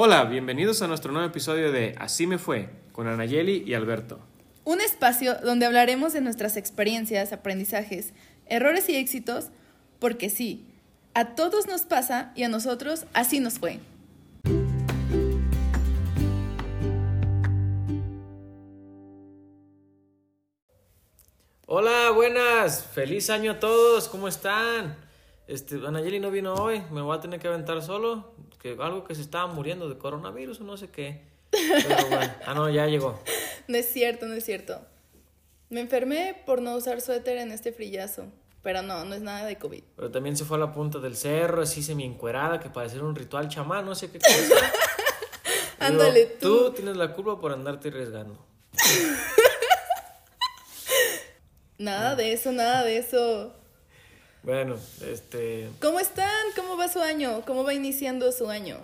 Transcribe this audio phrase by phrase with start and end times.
[0.00, 4.20] Hola, bienvenidos a nuestro nuevo episodio de Así me fue, con Anayeli y Alberto.
[4.62, 8.12] Un espacio donde hablaremos de nuestras experiencias, aprendizajes,
[8.46, 9.48] errores y éxitos,
[9.98, 10.68] porque sí,
[11.14, 13.80] a todos nos pasa y a nosotros así nos fue.
[21.66, 25.07] Hola, buenas, feliz año a todos, ¿cómo están?
[25.48, 29.14] Este, Anayeli no vino hoy, me voy a tener que aventar solo, que algo que
[29.14, 31.22] se estaba muriendo de coronavirus o no sé qué.
[31.50, 33.18] Pero bueno, ah no, ya llegó.
[33.66, 34.80] No es cierto, no es cierto.
[35.68, 38.24] Me enfermé por no usar suéter en este frillazo,
[38.62, 39.82] pero no, no es nada de COVID.
[39.94, 43.14] Pero también se fue a la punta del cerro, así semi encuerada, que parecía un
[43.14, 44.72] ritual chamán, no sé qué cosa.
[45.80, 46.68] Ándale, tú.
[46.68, 48.42] Tú tienes la culpa por andarte arriesgando.
[51.78, 53.54] Nada de eso, nada de eso.
[54.42, 56.28] Bueno, este, ¿Cómo están?
[56.56, 57.42] ¿Cómo va su año?
[57.46, 58.78] ¿Cómo va iniciando su año?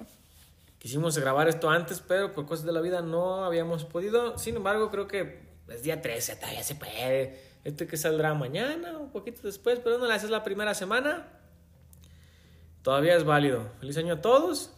[0.84, 4.36] quisimos grabar esto antes, pero por cosas de la vida no habíamos podido.
[4.36, 7.41] Sin embargo, creo que es día 13, todavía se puede.
[7.64, 11.27] Este que saldrá mañana, un poquito después, pero no la es la primera semana.
[12.83, 13.70] Todavía es válido.
[13.80, 14.72] Feliz año a todos.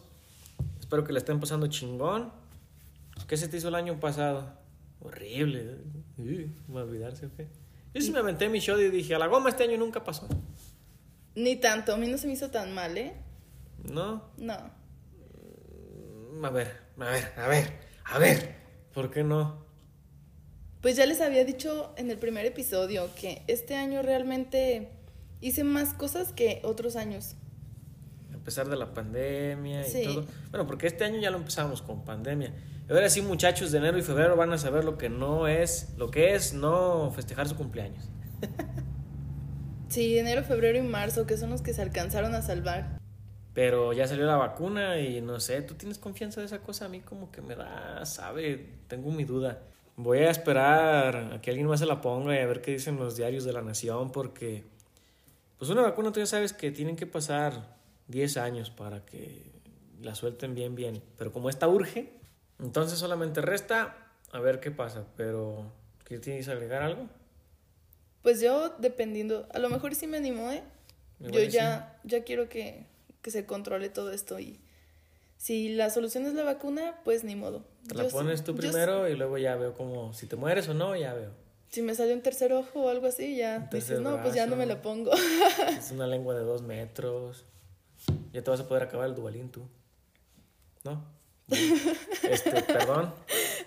[0.79, 2.31] Espero que le estén pasando chingón.
[3.27, 4.53] ¿Qué se te hizo el año pasado?
[5.01, 5.59] Horrible.
[5.59, 6.49] ¿eh?
[6.67, 7.49] Uh, ¿Me olvidarse o qué?
[7.93, 10.25] Yo sí me aventé mi show y dije, a la goma este año nunca pasó.
[11.37, 13.13] Ni tanto, a mí no se me hizo tan mal, ¿eh?
[13.83, 14.23] ¿No?
[14.37, 14.57] No.
[16.33, 17.73] Mm, A ver, a ver, a ver,
[18.05, 18.55] a ver.
[18.91, 19.63] ¿Por qué no?
[20.81, 24.89] Pues ya les había dicho en el primer episodio que este año realmente
[25.39, 27.35] hice más cosas que otros años.
[28.33, 30.03] A pesar de la pandemia y Sí.
[30.05, 30.25] todo.
[30.49, 32.51] Bueno, porque este año ya lo empezamos con pandemia.
[32.89, 36.09] Ahora sí, muchachos, de enero y febrero van a saber lo que no es, lo
[36.09, 38.05] que es no festejar su cumpleaños.
[39.89, 42.99] Sí, enero, febrero y marzo, que son los que se alcanzaron a salvar.
[43.53, 46.85] Pero ya salió la vacuna y no sé, ¿tú tienes confianza de esa cosa?
[46.85, 49.61] A mí como que me da, sabe, tengo mi duda.
[49.95, 52.97] Voy a esperar a que alguien más se la ponga y a ver qué dicen
[52.97, 54.63] los diarios de la nación porque
[55.57, 57.75] pues una vacuna tú ya sabes que tienen que pasar
[58.07, 59.51] 10 años para que
[60.01, 62.13] la suelten bien bien, pero como esta urge,
[62.59, 63.97] entonces solamente resta
[64.31, 65.71] a ver qué pasa, pero
[66.03, 67.07] ¿quieres agregar algo?
[68.21, 70.63] Pues yo, dependiendo, a lo mejor sí me animo, ¿eh?
[71.19, 72.85] Igual Yo ya, ya quiero que,
[73.21, 74.59] que se controle todo esto y
[75.37, 77.63] si la solución es la vacuna, pues ni modo.
[77.87, 80.73] Te la Yo pones tú primero y luego ya veo como si te mueres o
[80.73, 81.31] no, ya veo.
[81.69, 84.55] Si me sale un tercer ojo o algo así, ya dices, no, pues ya no
[84.55, 85.11] me la pongo.
[85.77, 87.45] Es una lengua de dos metros.
[88.33, 89.67] Ya te vas a poder acabar el dualín tú.
[90.83, 91.05] ¿No?
[92.23, 93.13] Este, perdón.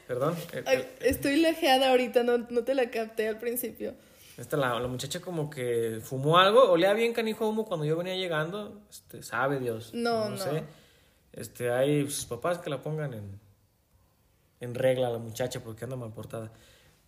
[0.07, 0.37] Perdón.
[0.67, 3.95] Ay, Estoy lajeada ahorita, no, no te la capté al principio.
[4.41, 6.71] Esta, la, la muchacha como que fumó algo.
[6.71, 8.81] Olía bien canijo humo cuando yo venía llegando.
[8.91, 9.91] Este, sabe Dios.
[9.93, 10.37] No, no.
[10.39, 10.65] sé.
[11.33, 13.41] Este, hay sus papás que la pongan en,
[14.61, 16.51] en regla a la muchacha porque anda mal portada.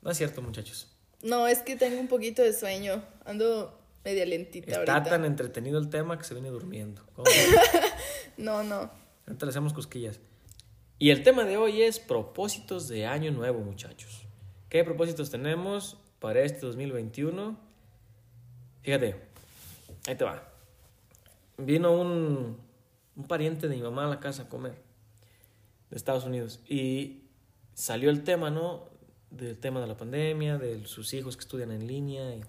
[0.02, 0.88] No es cierto, muchachos.
[1.22, 3.02] No, es que tengo un poquito de sueño.
[3.24, 5.10] Ando media lentita Está ahorita.
[5.10, 7.02] tan entretenido el tema que se viene durmiendo.
[8.38, 8.90] No, no.
[9.26, 10.18] Ahorita le hacemos cosquillas.
[10.98, 14.22] Y el tema de hoy es propósitos de año nuevo, muchachos.
[14.70, 17.58] ¿Qué propósitos tenemos para este 2021?
[18.82, 19.16] Fíjate,
[20.06, 20.42] ahí te va.
[21.58, 22.56] Vino un,
[23.16, 24.76] un pariente de mi mamá a la casa a comer
[25.90, 27.24] de Estados Unidos y
[27.74, 28.84] salió el tema, ¿no?
[29.30, 32.42] Del tema de la pandemia, de sus hijos que estudian en línea, y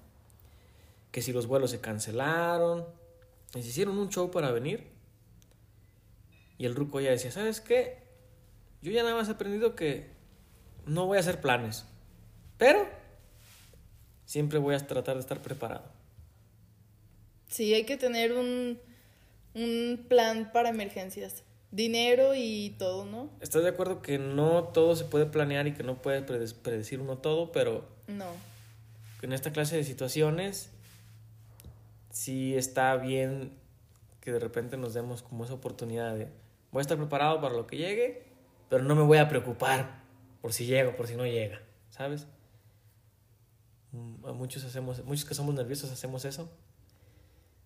[1.12, 2.86] que si los vuelos se cancelaron.
[3.56, 4.92] Les hicieron un show para venir
[6.58, 8.04] y el ruco ya decía, ¿sabes qué?
[8.82, 10.12] Yo ya nada más he aprendido que
[10.86, 11.86] no voy a hacer planes,
[12.58, 13.03] pero
[14.34, 15.84] siempre voy a tratar de estar preparado.
[17.50, 18.80] Sí, hay que tener un,
[19.54, 21.44] un plan para emergencias.
[21.70, 23.30] Dinero y todo, ¿no?
[23.42, 27.00] ¿Estás de acuerdo que no todo se puede planear y que no puede prede- predecir
[27.00, 28.26] uno todo, pero No.
[29.22, 30.72] en esta clase de situaciones
[32.10, 33.54] sí está bien
[34.20, 36.28] que de repente nos demos como esa oportunidad de
[36.72, 38.24] voy a estar preparado para lo que llegue,
[38.70, 40.02] pero no me voy a preocupar
[40.42, 42.26] por si llega o por si no llega, ¿sabes?
[43.94, 46.52] Mm, muchos hacemos, muchos que somos nerviosos hacemos eso.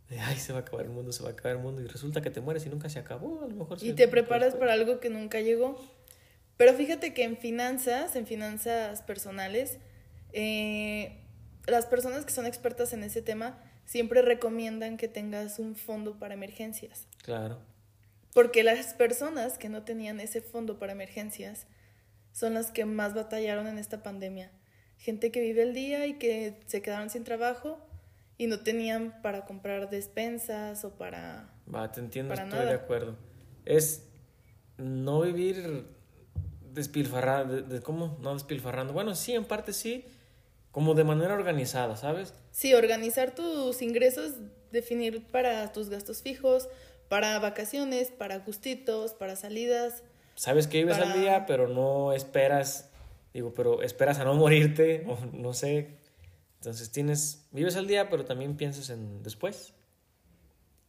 [0.10, 1.88] De, ay, se va a acabar el mundo, se va a acabar el mundo y
[1.88, 4.74] resulta que te mueres y nunca se acabó, a lo mejor Y te preparas para
[4.74, 5.82] algo que nunca llegó.
[6.58, 9.78] Pero fíjate que en finanzas, en finanzas personales,
[10.34, 11.24] eh,
[11.66, 16.34] las personas que son expertas en ese tema siempre recomiendan que tengas un fondo para
[16.34, 17.08] emergencias.
[17.24, 17.60] Claro.
[18.34, 21.68] Porque las personas que no tenían ese fondo para emergencias
[22.34, 24.52] son las que más batallaron en esta pandemia.
[25.08, 27.80] Gente que vive el día y que se quedaron sin trabajo
[28.38, 31.50] y no tenían para comprar despensas o para...
[31.74, 32.72] Va, te entiendo, Para estoy nada.
[32.72, 33.16] de acuerdo.
[33.64, 34.04] Es
[34.76, 35.86] no vivir
[36.74, 38.18] despilfarrando, de, ¿cómo?
[38.20, 38.92] No despilfarrando.
[38.92, 40.04] Bueno, sí, en parte sí,
[40.74, 42.34] como de manera organizada, ¿sabes?
[42.52, 44.34] Sí, organizar tus ingresos,
[44.74, 46.68] definir para tus gastos fijos,
[47.08, 50.04] para vacaciones, para gustitos, para salidas.
[50.36, 52.90] Sabes que vives al día, pero no esperas,
[53.34, 55.98] digo, pero esperas a no morirte, o no sé.
[56.60, 59.74] Entonces tienes, vives al día, pero también piensas en después.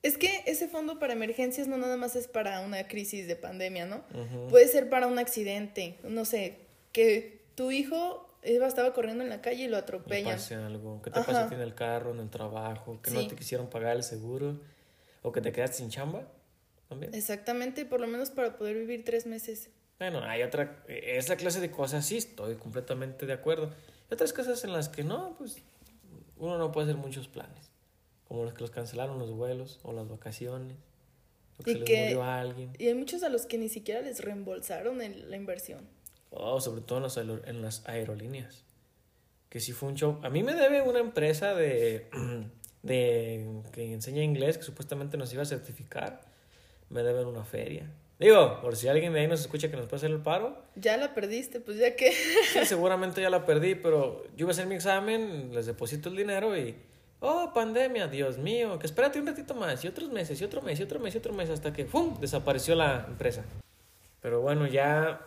[0.02, 3.85] Es que ese fondo para emergencias no nada más es para una crisis de pandemia,
[3.85, 4.05] ¿no?
[4.49, 6.61] Puede ser para un accidente, no sé,
[6.93, 10.37] que tu hijo estaba corriendo en la calle y lo atropellan.
[10.37, 13.35] pase algo, que te a ti en el carro, en el trabajo, que no te
[13.35, 14.61] quisieron pagar el seguro,
[15.23, 16.29] o que te quedaste sin chamba,
[16.88, 17.12] también.
[17.14, 19.70] Exactamente, por lo menos para poder vivir tres meses.
[19.98, 23.66] Bueno, hay otra, esa clase de cosas sí, estoy completamente de acuerdo.
[23.66, 25.62] Hay otras cosas en las que no, pues
[26.36, 27.68] uno no puede hacer muchos planes
[28.28, 30.76] como los que los cancelaron los vuelos o las vacaciones,
[31.58, 32.72] o que se les murió a alguien.
[32.78, 35.88] Y hay muchos a los que ni siquiera les reembolsaron la inversión.
[36.30, 38.64] Oh, sobre todo en las, en las aerolíneas.
[39.48, 40.20] Que si fue un show.
[40.22, 42.06] A mí me debe una empresa de,
[42.82, 46.20] de que enseña inglés que supuestamente nos iba a certificar.
[46.90, 47.90] Me deben una feria.
[48.18, 50.60] Digo, por si alguien de ahí nos escucha que nos puede hacer el paro.
[50.74, 52.12] Ya la perdiste, pues ya que.
[52.52, 56.16] sí, seguramente ya la perdí, pero yo iba a hacer mi examen, les deposito el
[56.16, 56.74] dinero y
[57.20, 60.78] Oh, pandemia, Dios mío, que espérate un ratito más, y otros meses, y otro mes,
[60.78, 62.16] y otro mes, y otro mes, hasta que ¡fum!
[62.20, 63.44] desapareció la empresa.
[64.20, 65.20] Pero bueno, ya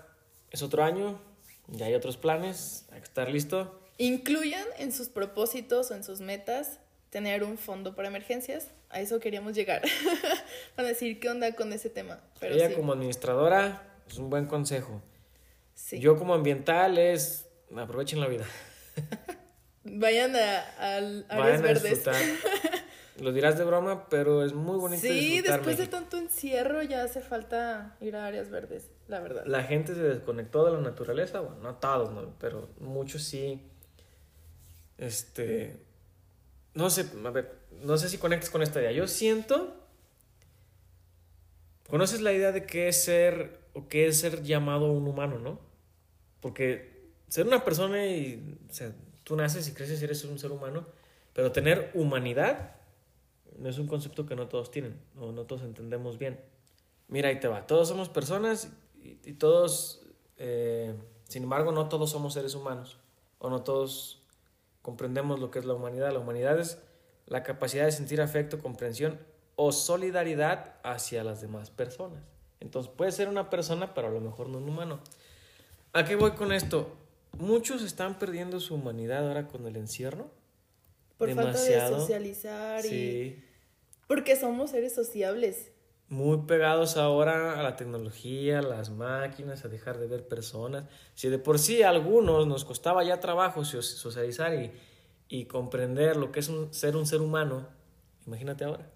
[0.51, 1.19] es otro año,
[1.67, 3.77] ya hay otros planes, hay que estar listo.
[3.97, 6.79] Incluyan en sus propósitos o en sus metas
[7.11, 8.71] tener un fondo para emergencias.
[8.89, 9.83] A eso queríamos llegar.
[10.75, 12.19] Para decir qué onda con ese tema.
[12.39, 15.01] Pero Ella como administradora es un buen consejo.
[15.75, 15.99] Sí.
[15.99, 17.47] Yo como ambiental es
[17.77, 18.45] aprovechen la vida.
[19.83, 20.97] Vayan a, a
[21.29, 22.03] áreas verdes.
[23.19, 25.01] Lo dirás de broma, pero es muy bonito.
[25.01, 29.43] Sí, después de tanto encierro ya hace falta ir a áreas verdes, la verdad.
[29.45, 32.33] La gente se desconectó de la naturaleza, bueno, no todos, ¿no?
[32.39, 33.61] pero muchos sí.
[34.97, 35.90] Este.
[36.73, 38.91] No sé, a ver, no sé si conectas con esta idea.
[38.91, 39.75] Yo siento.
[41.89, 45.59] ¿Conoces la idea de qué es ser o qué es ser llamado un humano, no?
[46.39, 48.57] Porque ser una persona y.
[48.69, 50.85] O sea, Tú naces y creces y eres un ser humano,
[51.33, 52.75] pero tener humanidad
[53.57, 56.39] no es un concepto que no todos tienen o no todos entendemos bien.
[57.07, 57.67] Mira, ahí te va.
[57.67, 60.01] Todos somos personas y, todos,
[60.37, 60.95] eh,
[61.27, 62.97] sin embargo, no todos somos seres humanos
[63.39, 64.20] o no todos
[64.81, 66.11] comprendemos lo que es la humanidad.
[66.11, 66.77] La humanidad es
[67.27, 69.19] la capacidad de sentir afecto, comprensión
[69.55, 72.23] o solidaridad hacia las demás personas.
[72.59, 74.99] Entonces puede ser una persona, pero a lo mejor no un humano.
[75.93, 76.95] ¿A qué voy con esto?
[77.37, 80.29] muchos están perdiendo su humanidad ahora con el encierro.
[81.17, 81.81] Por Demasiado.
[81.81, 83.43] falta de socializar y...
[84.07, 85.71] Porque somos seres sociables.
[86.11, 90.83] Muy pegados ahora a la tecnología, a las máquinas, a dejar de ver personas.
[91.15, 94.73] Si de por sí a algunos nos costaba ya trabajo socializar y,
[95.29, 97.69] y comprender lo que es ser un ser humano,
[98.27, 98.91] imagínate ahora.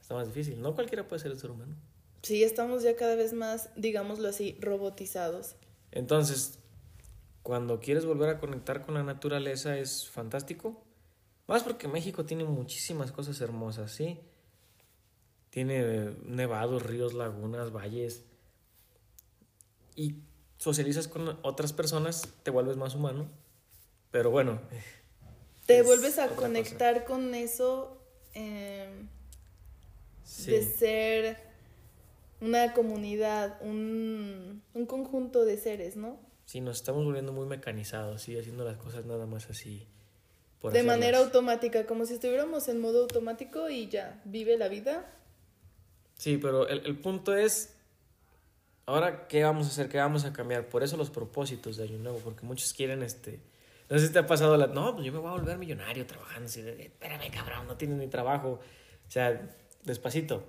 [0.00, 0.62] Está más difícil.
[0.62, 1.76] No cualquiera puede ser un ser humano.
[2.22, 5.56] Sí, estamos ya cada vez más, digámoslo así, robotizados.
[5.92, 6.58] Entonces,
[7.42, 10.82] cuando quieres volver a conectar con la naturaleza es fantástico.
[11.46, 14.18] Más porque México tiene muchísimas cosas hermosas, ¿sí?
[15.56, 18.26] Tiene nevados, ríos, lagunas, valles.
[19.94, 20.16] Y
[20.58, 23.26] socializas con otras personas, te vuelves más humano.
[24.10, 24.60] Pero bueno.
[25.64, 27.96] Te vuelves a conectar con eso
[28.34, 29.08] em,
[30.44, 31.38] de ser
[32.42, 36.20] una comunidad, un, un conjunto de seres, ¿no?
[36.44, 38.38] sí, nos estamos volviendo muy mecanizados, ¿sí?
[38.38, 39.86] haciendo las cosas nada más así.
[40.60, 45.10] Por de manera automática, como si estuviéramos en modo automático y ya, vive la vida.
[46.18, 47.74] Sí, pero el, el punto es,
[48.86, 49.88] ahora, ¿qué vamos a hacer?
[49.88, 50.68] ¿Qué vamos a cambiar?
[50.68, 53.40] Por eso los propósitos de Año Nuevo, porque muchos quieren, este,
[53.88, 56.06] no sé si te ha pasado la, no, pues yo me voy a volver millonario
[56.06, 58.60] trabajando, así espérame, cabrón, no tienes ni trabajo.
[59.06, 59.48] O sea,
[59.84, 60.46] despacito.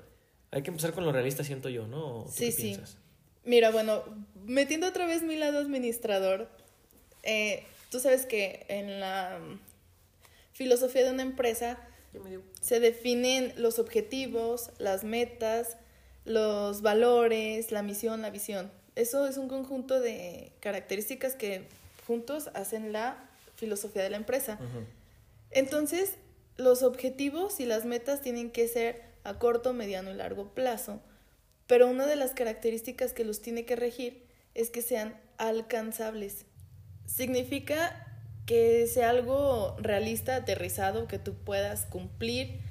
[0.52, 2.26] Hay que empezar con lo realista, siento yo, ¿no?
[2.30, 2.74] sí, sí.
[2.74, 2.98] Piensas?
[3.44, 4.04] Mira, bueno,
[4.46, 6.50] metiendo otra vez mi lado administrador,
[7.24, 9.40] eh, tú sabes que en la
[10.54, 11.80] filosofía de una empresa
[12.62, 15.78] se definen los objetivos, las metas,
[16.26, 18.72] los valores, la misión, la visión.
[18.96, 21.68] Eso es un conjunto de características que
[22.06, 24.60] juntos hacen la filosofía de la empresa.
[25.52, 26.14] Entonces,
[26.58, 31.00] los objetivos y las metas tienen que ser a corto, mediano y largo plazo
[31.68, 34.24] pero una de las características que los tiene que regir
[34.56, 36.46] es que sean alcanzables.
[37.06, 38.07] Significa
[38.48, 42.62] que sea algo realista, aterrizado, que tú puedas cumplir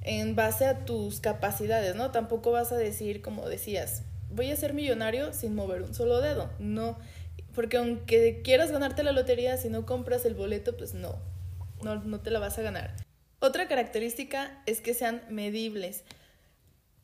[0.00, 2.10] en base a tus capacidades, ¿no?
[2.10, 6.50] Tampoco vas a decir, como decías, voy a ser millonario sin mover un solo dedo.
[6.58, 6.98] No,
[7.54, 11.16] porque aunque quieras ganarte la lotería, si no compras el boleto, pues no,
[11.82, 12.94] no, no te la vas a ganar.
[13.38, 16.04] Otra característica es que sean medibles.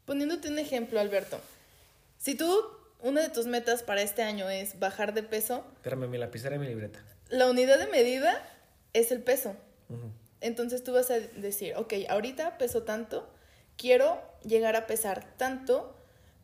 [0.06, 1.38] Poniéndote un ejemplo, Alberto.
[2.16, 2.50] Si tú,
[3.02, 5.62] una de tus metas para este año es bajar de peso.
[5.76, 7.00] Espérame, mi lapicera y mi libreta.
[7.34, 8.40] La unidad de medida
[8.92, 9.56] es el peso.
[10.40, 13.28] Entonces tú vas a decir, ok, ahorita peso tanto,
[13.76, 15.96] quiero llegar a pesar tanto,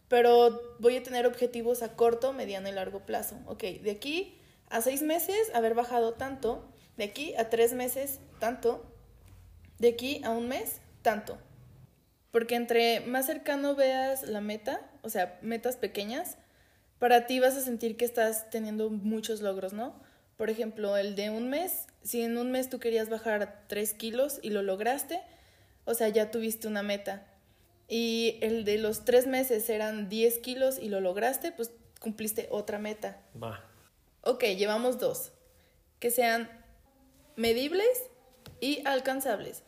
[0.09, 3.37] pero voy a tener objetivos a corto, mediano y largo plazo.
[3.47, 4.37] Ok, de aquí
[4.68, 8.85] a seis meses haber bajado tanto, de aquí a tres meses tanto,
[9.78, 11.38] de aquí a un mes tanto.
[12.32, 16.37] Porque entre más cercano veas la meta, o sea, metas pequeñas,
[16.99, 20.10] para ti vas a sentir que estás teniendo muchos logros, ¿no?
[20.40, 24.38] Por ejemplo, el de un mes, si en un mes tú querías bajar 3 kilos
[24.40, 25.20] y lo lograste,
[25.85, 27.26] o sea, ya tuviste una meta.
[27.88, 32.78] Y el de los tres meses eran 10 kilos y lo lograste, pues cumpliste otra
[32.78, 33.20] meta.
[33.37, 33.62] Va.
[34.23, 35.32] Ok, llevamos dos.
[35.99, 36.49] Que sean
[37.37, 38.04] medibles
[38.61, 39.62] y alcanzables.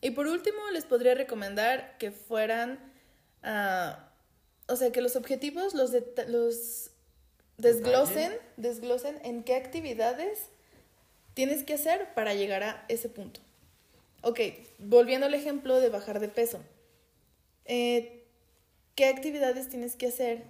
[0.00, 2.78] Y por último, les podría recomendar que fueran,
[3.42, 4.10] ah,
[4.68, 5.90] o sea, que los objetivos los,
[6.28, 6.92] los
[7.58, 10.38] desglosen, desglosen en qué actividades
[11.34, 13.40] tienes que hacer para llegar a ese punto.
[14.22, 14.40] Ok,
[14.78, 16.60] volviendo al ejemplo de bajar de peso.
[17.66, 18.22] Eh,
[18.94, 20.44] ¿Qué actividades tienes que hacer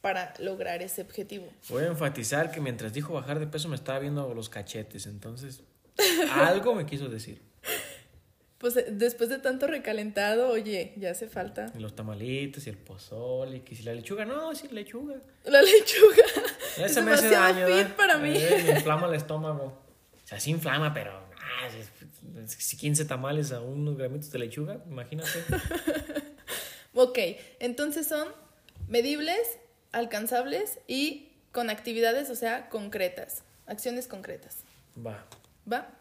[0.00, 1.46] para lograr ese objetivo?
[1.68, 5.60] Voy a enfatizar que mientras dijo bajar de peso me estaba viendo los cachetes, entonces
[6.32, 7.40] algo me quiso decir.
[8.60, 11.72] Pues eh, después de tanto recalentado, oye, ya hace falta.
[11.74, 15.16] Y los tamalitos y el pozole, y que si la lechuga, no, sí, lechuga.
[15.46, 16.24] La lechuga.
[16.76, 17.66] Ese me hace daño.
[17.66, 18.34] Fit para mí.
[18.66, 19.64] me inflama el estómago.
[20.22, 21.68] O sea, sí inflama, pero ah,
[22.46, 25.42] si 15 tamales a unos gramitos de lechuga, imagínate.
[26.94, 27.18] ok,
[27.60, 28.28] entonces son
[28.88, 29.40] medibles,
[29.90, 34.58] alcanzables y con actividades, o sea, concretas, acciones concretas.
[34.94, 35.26] Va.
[35.70, 35.99] ¿Va?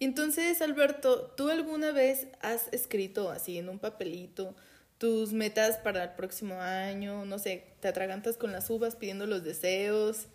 [0.00, 4.54] Entonces, Alberto, ¿tú alguna vez has escrito así en un papelito
[4.98, 7.24] tus metas para el próximo año?
[7.24, 10.26] No sé, te atragantas con las uvas pidiendo los deseos.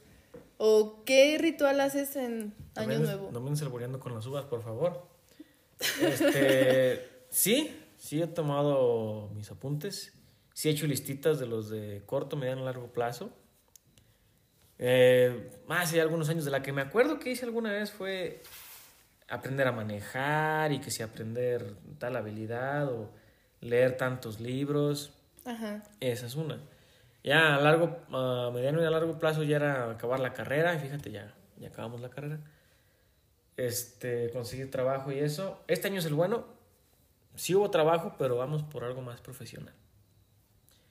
[0.58, 3.30] ¿O qué ritual haces en Año Nuevo?
[3.32, 5.08] No me ensalboreando con las uvas, por favor.
[6.02, 10.14] Este, sí, sí he tomado mis apuntes.
[10.54, 13.32] Sí he hecho listitas de los de corto, mediano, largo plazo.
[14.78, 18.42] Eh, hace algunos años de la que me acuerdo que hice alguna vez fue
[19.30, 23.10] aprender a manejar y que si aprender tal habilidad o
[23.62, 25.14] leer tantos libros.
[25.46, 25.84] Ajá.
[26.00, 26.60] Esa es una.
[27.24, 30.80] Ya a largo, a mediano y a largo plazo ya era acabar la carrera, y
[30.80, 32.40] fíjate, ya, ya acabamos la carrera.
[33.58, 35.60] Este, conseguir trabajo y eso.
[35.68, 36.46] Este año es el bueno.
[37.36, 39.74] Sí hubo trabajo, pero vamos por algo más profesional.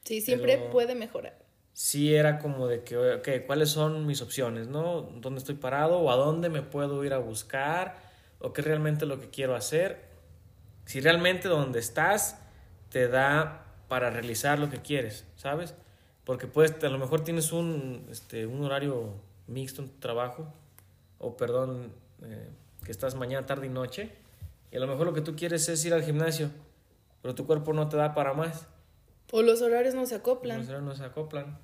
[0.05, 1.39] Sí, siempre puede mejorar.
[1.73, 5.03] Sí era como de que, ok, ¿cuáles son mis opciones, no?
[5.03, 8.08] ¿Dónde estoy parado o a dónde me puedo ir a buscar?
[8.41, 10.07] O qué es realmente lo que quiero hacer.
[10.85, 12.39] Si realmente donde estás
[12.91, 15.75] te da para realizar lo que quieres, ¿sabes?
[16.25, 19.15] Porque pues a lo mejor tienes un, este, un horario
[19.47, 20.53] mixto en tu trabajo,
[21.19, 21.93] o perdón,
[22.23, 22.49] eh,
[22.85, 24.13] que estás mañana, tarde y noche,
[24.71, 26.51] y a lo mejor lo que tú quieres es ir al gimnasio,
[27.23, 28.67] pero tu cuerpo no te da para más.
[29.33, 30.59] O los horarios no se acoplan.
[30.59, 31.59] Los horarios no se acoplan.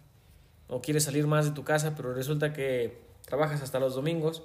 [0.69, 4.43] O quieres salir más de tu casa, pero resulta que trabajas hasta los domingos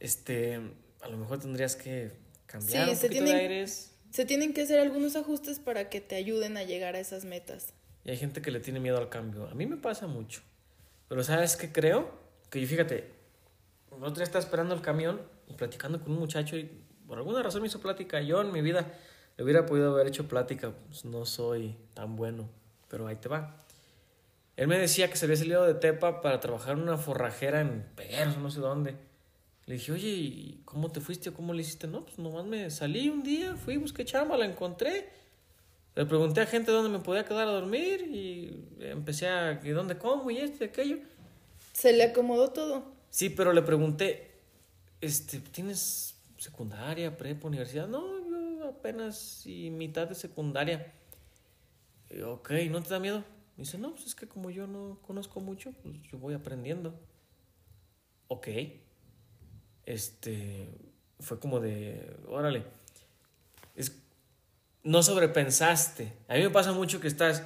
[0.00, 0.60] este,
[1.00, 2.12] a lo mejor tendrías que
[2.46, 3.94] cambiar un se tienen, de aires.
[4.10, 7.74] Se tienen que hacer algunos ajustes para que te ayuden a llegar a esas metas.
[8.04, 9.48] Y hay gente que le tiene miedo al cambio.
[9.48, 10.42] A mí me pasa mucho.
[11.08, 12.10] Pero ¿sabes qué creo?
[12.50, 13.10] Que yo, fíjate,
[13.96, 16.70] el otro día estaba esperando el camión y platicando con un muchacho y
[17.06, 18.20] por alguna razón me hizo plática.
[18.20, 18.92] Yo en mi vida
[19.36, 22.48] le hubiera podido haber hecho plática, pues no soy tan bueno,
[22.88, 23.56] pero ahí te va.
[24.56, 27.86] Él me decía que se había salido de Tepa para trabajar en una forrajera en
[27.94, 28.96] Perros, no sé dónde.
[29.68, 31.86] Le dije, oye, ¿y cómo te fuiste o cómo le hiciste?
[31.86, 35.10] No, pues nomás me salí un día, fui, busqué chamba, la encontré.
[35.94, 39.98] Le pregunté a gente dónde me podía quedar a dormir y empecé a, ¿y dónde
[39.98, 40.30] como?
[40.30, 40.96] Y esto y aquello.
[41.74, 42.94] Se le acomodó todo.
[43.10, 44.30] Sí, pero le pregunté,
[45.02, 47.88] este, ¿tienes secundaria, prepa, universidad?
[47.88, 50.94] No, yo apenas y mitad de secundaria.
[52.24, 53.18] ok, ¿no te da miedo?
[53.58, 56.98] Me dice, no, pues es que como yo no conozco mucho, pues yo voy aprendiendo.
[58.28, 58.48] Ok
[59.88, 60.68] este,
[61.18, 62.62] fue como de, órale,
[63.74, 63.92] es,
[64.82, 66.12] no sobrepensaste.
[66.28, 67.42] A mí me pasa mucho que estás,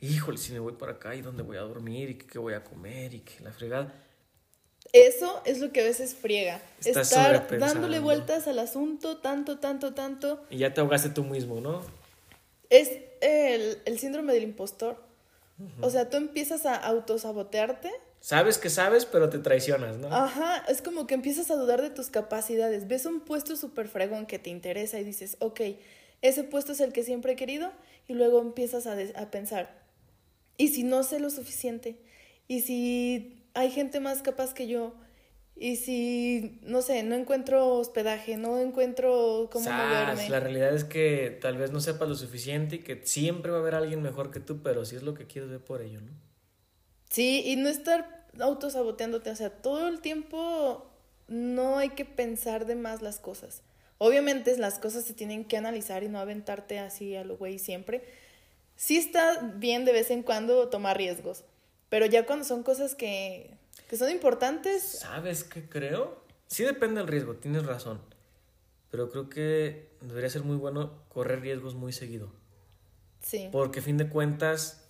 [0.00, 2.62] híjole, si me voy para acá y dónde voy a dormir y qué voy a
[2.62, 3.94] comer y que la fregada.
[4.92, 6.60] Eso es lo que a veces friega.
[6.84, 10.44] Estar dándole vueltas al asunto tanto, tanto, tanto.
[10.50, 11.82] Y ya te ahogaste tú mismo, ¿no?
[12.68, 12.90] Es
[13.22, 15.02] el, el síndrome del impostor.
[15.80, 17.90] O sea, tú empiezas a autosabotearte.
[18.20, 20.08] Sabes que sabes, pero te traicionas, ¿no?
[20.12, 22.88] Ajá, es como que empiezas a dudar de tus capacidades.
[22.88, 25.60] Ves un puesto súper fregón que te interesa y dices, ok,
[26.22, 27.72] ese puesto es el que siempre he querido.
[28.08, 29.82] Y luego empiezas a, a pensar,
[30.56, 31.96] ¿y si no sé lo suficiente?
[32.48, 34.94] ¿Y si hay gente más capaz que yo?
[35.58, 40.28] Y si, no sé, no encuentro hospedaje, no encuentro cómo moverme.
[40.28, 43.60] La realidad es que tal vez no sepas lo suficiente y que siempre va a
[43.62, 46.12] haber alguien mejor que tú, pero si es lo que quieres ver por ello, ¿no?
[47.10, 50.86] Sí, y no estar autosaboteándote, o sea, todo el tiempo
[51.28, 53.62] no hay que pensar de más las cosas.
[53.98, 58.04] Obviamente las cosas se tienen que analizar y no aventarte así a lo güey siempre.
[58.76, 61.44] Sí está bien de vez en cuando tomar riesgos,
[61.88, 63.56] pero ya cuando son cosas que
[63.88, 64.82] que son importantes.
[65.00, 66.20] ¿Sabes qué creo?
[66.46, 68.00] Sí depende del riesgo, tienes razón.
[68.90, 72.32] Pero creo que debería ser muy bueno correr riesgos muy seguido.
[73.20, 73.48] Sí.
[73.52, 74.85] Porque a fin de cuentas,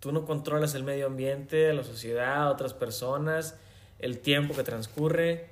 [0.00, 3.56] tú no controlas el medio ambiente, la sociedad, otras personas,
[3.98, 5.50] el tiempo que transcurre.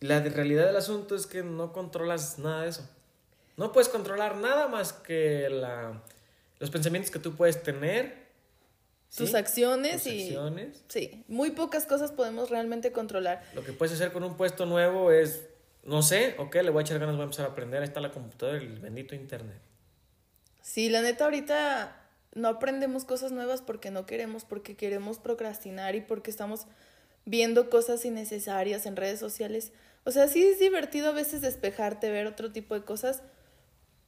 [0.00, 2.88] La realidad del asunto es que no controlas nada de eso.
[3.56, 6.00] No puedes controlar nada más que la,
[6.60, 8.28] los pensamientos que tú puedes tener
[9.16, 10.36] tus acciones y
[10.88, 13.42] sí, muy pocas cosas podemos realmente controlar.
[13.54, 15.46] Lo que puedes hacer con un puesto nuevo es
[15.88, 18.00] no sé, ok, le voy a echar ganas, voy a empezar a aprender, ahí está
[18.00, 19.58] la computadora y el bendito internet.
[20.60, 26.00] Sí, la neta ahorita no aprendemos cosas nuevas porque no queremos, porque queremos procrastinar y
[26.00, 26.66] porque estamos
[27.24, 29.72] viendo cosas innecesarias en redes sociales.
[30.04, 33.22] O sea, sí es divertido a veces despejarte, ver otro tipo de cosas,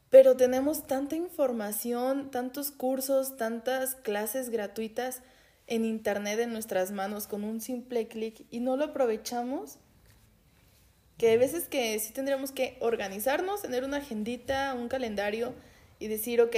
[0.08, 5.22] pero tenemos tanta información, tantos cursos, tantas clases gratuitas
[5.66, 9.76] en Internet en nuestras manos con un simple clic y no lo aprovechamos,
[11.16, 15.52] que hay veces que sí tendríamos que organizarnos, tener una agendita, un calendario
[15.98, 16.56] y decir, ok,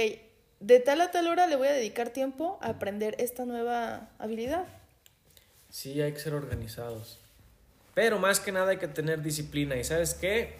[0.63, 4.65] de tal a tal hora le voy a dedicar tiempo a aprender esta nueva habilidad.
[5.69, 7.19] Sí, hay que ser organizados.
[7.93, 9.75] Pero más que nada hay que tener disciplina.
[9.75, 10.57] ¿Y sabes qué?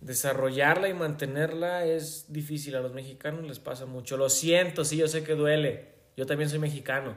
[0.00, 2.74] desarrollarla y mantenerla es difícil.
[2.76, 4.16] A los mexicanos les pasa mucho.
[4.16, 5.88] Lo siento, sí, yo sé que duele.
[6.16, 7.16] Yo también soy mexicano.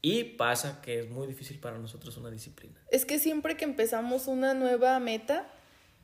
[0.00, 2.74] Y pasa que es muy difícil para nosotros una disciplina.
[2.90, 5.46] Es que siempre que empezamos una nueva meta,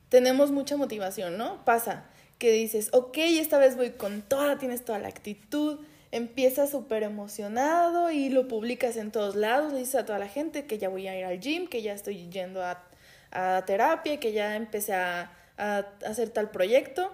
[0.08, 1.64] tenemos mucha motivación, ¿no?
[1.64, 7.02] Pasa que dices, ok, esta vez voy con toda, tienes toda la actitud, empiezas súper
[7.02, 10.88] emocionado y lo publicas en todos lados, le dices a toda la gente que ya
[10.88, 12.84] voy a ir al gym, que ya estoy yendo a,
[13.30, 17.12] a terapia, que ya empecé a a hacer tal proyecto,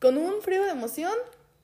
[0.00, 1.12] con un frío de emoción.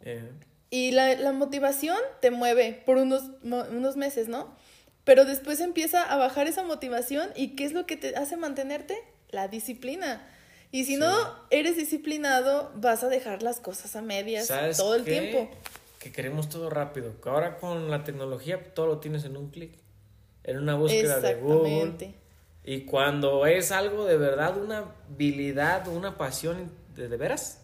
[0.03, 0.31] Eh.
[0.71, 4.55] Y la, la, motivación te mueve por unos, unos meses, ¿no?
[5.05, 9.03] Pero después empieza a bajar esa motivación y ¿qué es lo que te hace mantenerte?
[9.31, 10.21] La disciplina.
[10.71, 11.11] Y si no
[11.51, 15.51] eres disciplinado, vas a dejar las cosas a medias todo el tiempo.
[15.99, 17.21] Que queremos todo rápido.
[17.21, 19.73] Que ahora con la tecnología todo lo tienes en un clic.
[20.45, 22.15] En una búsqueda de Google
[22.69, 27.63] y cuando es algo de verdad, una habilidad, una pasión de, de veras,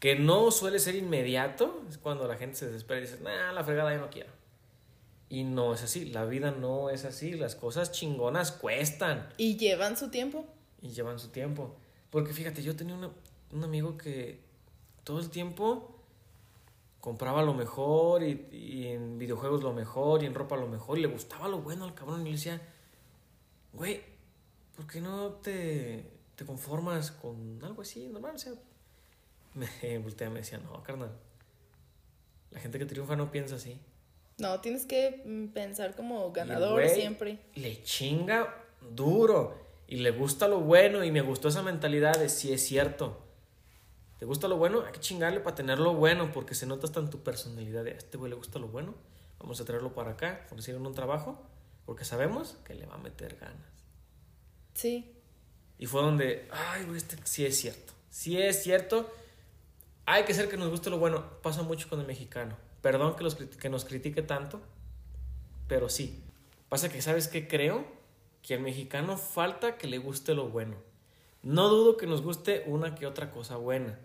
[0.00, 3.62] que no suele ser inmediato, es cuando la gente se desespera y dice, nah, la
[3.62, 4.30] fregada ya no quiero.
[5.28, 9.28] Y no es así, la vida no es así, las cosas chingonas cuestan.
[9.36, 10.46] Y llevan su tiempo.
[10.80, 11.76] Y llevan su tiempo.
[12.10, 14.40] Porque fíjate, yo tenía un amigo que
[15.04, 15.94] todo el tiempo
[17.00, 21.02] compraba lo mejor y, y, en videojuegos lo mejor y en ropa lo mejor y
[21.02, 22.60] le gustaba lo bueno al cabrón y le decía,
[23.72, 24.02] güey,
[24.76, 28.34] ¿por qué no te, te conformas con algo así normal?
[28.34, 28.52] O sea,
[29.54, 31.12] me voltea y me decía, no, carnal,
[32.50, 33.78] la gente que triunfa no piensa así.
[34.38, 37.38] No, tienes que mm, pensar como ganador siempre.
[37.54, 38.54] Le chinga
[38.94, 43.24] duro y le gusta lo bueno y me gustó esa mentalidad de si es cierto.
[44.18, 44.82] ¿Te gusta lo bueno?
[44.84, 47.84] Hay que chingarle para tener lo bueno porque se nota hasta en tu personalidad.
[47.84, 48.94] De, a este güey le gusta lo bueno,
[49.40, 51.42] vamos a traerlo para acá, en un trabajo,
[51.86, 53.72] porque sabemos que le va a meter ganas.
[54.74, 55.14] Sí.
[55.78, 57.94] Y fue donde, ay, güey, este sí es cierto.
[58.10, 59.10] Sí es cierto.
[60.04, 61.40] Hay que ser que nos guste lo bueno.
[61.40, 62.58] Pasa mucho con el mexicano.
[62.82, 64.60] Perdón que, los, que nos critique tanto,
[65.66, 66.22] pero sí.
[66.68, 67.97] Pasa que, ¿sabes qué creo?
[68.48, 70.76] Que al mexicano falta que le guste lo bueno.
[71.42, 73.98] No dudo que nos guste una que otra cosa buena.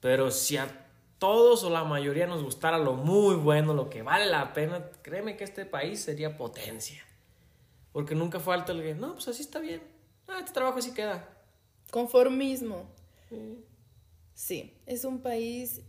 [0.00, 0.88] Pero si a
[1.20, 5.36] todos o la mayoría nos gustara lo muy bueno, lo que vale la pena, créeme
[5.36, 7.00] que este país sería potencia.
[7.92, 9.84] Porque nunca falta el que, no, pues así está bien.
[10.26, 11.28] Ah, este trabajo así queda.
[11.92, 12.90] Conformismo.
[14.34, 14.76] Sí.
[14.84, 15.82] es un país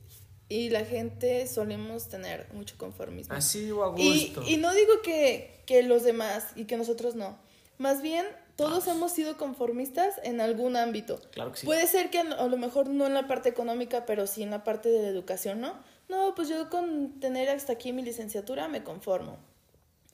[0.50, 3.34] y la gente solemos tener mucho conformismo.
[3.34, 4.44] Así o a gusto.
[4.44, 7.44] Y, y no digo que, que los demás y que nosotros no.
[7.78, 11.20] Más bien todos hemos sido conformistas en algún ámbito.
[11.32, 11.66] Claro que sí.
[11.66, 14.64] Puede ser que a lo mejor no en la parte económica, pero sí en la
[14.64, 15.74] parte de la educación, ¿no?
[16.08, 19.38] No, pues yo con tener hasta aquí mi licenciatura me conformo.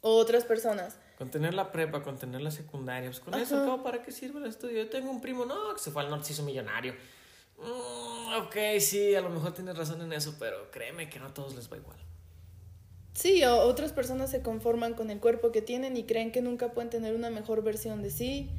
[0.02, 0.98] O otras personas.
[1.18, 3.66] Con tener la prepa, con tener la secundaria, pues con eso, Ajá.
[3.66, 4.84] ¿cómo para qué sirve el estudio?
[4.84, 6.96] Yo tengo un primo, no, que se fue al norte, se hizo millonario.
[7.60, 11.34] Mm, ok, sí, a lo mejor tienes razón en eso, pero créeme que no a
[11.34, 11.98] todos les va igual.
[13.14, 16.72] Sí, o otras personas se conforman con el cuerpo que tienen y creen que nunca
[16.72, 18.50] pueden tener una mejor versión de sí.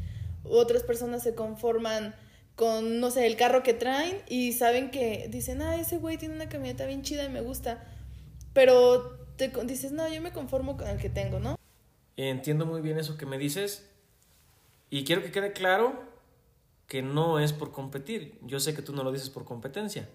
[0.45, 2.15] Otras personas se conforman
[2.57, 6.35] con, no sé, el carro que traen y saben que dicen, ah, ese güey tiene
[6.35, 7.85] una camioneta bien chida y me gusta.
[8.53, 11.59] Pero te dices, no, yo me conformo con el que tengo, ¿no?
[12.17, 13.89] Entiendo muy bien eso que me dices
[14.91, 16.05] y quiero que quede claro
[16.87, 18.39] que no es por competir.
[18.43, 20.07] Yo sé que tú no lo dices por competencia.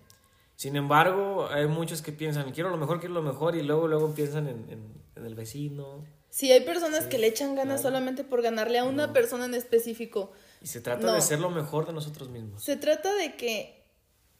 [0.58, 4.13] Sin embargo, hay muchos que piensan, quiero lo mejor, quiero lo mejor y luego, luego
[4.13, 6.04] piensan en, en- en el vecino.
[6.30, 7.96] Sí, hay personas Sí, que le echan ganas claro.
[7.96, 9.13] solamente por ganarle a una No.
[9.13, 10.32] persona en específico.
[10.62, 11.13] Y se trata No.
[11.13, 12.63] de ser lo mejor de nosotros mismos.
[12.63, 13.84] Se trata de que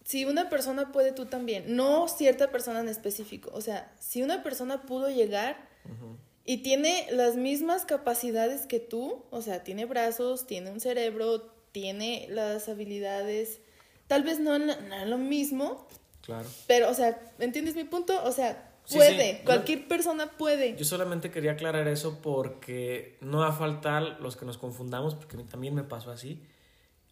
[0.04, 1.76] si una persona puede, tú también.
[1.76, 3.52] No cierta persona en específico.
[3.54, 6.18] O sea, si una persona pudo llegar Ujú.
[6.46, 12.28] y tiene las mismas capacidades que tú, o sea, tiene brazos, tiene un cerebro, tiene
[12.30, 13.60] las habilidades,
[14.08, 15.88] tal vez no no en lo mismo,
[16.28, 16.48] Claro.
[16.68, 18.22] pero, o sea, ¿entiendes mi punto?
[18.24, 19.44] O sea, puede, sí.
[19.46, 20.76] cualquier persona puede.
[20.76, 25.36] Yo solamente quería aclarar eso porque no va a faltar los que nos confundamos, porque
[25.36, 26.44] a mí también me pasó así.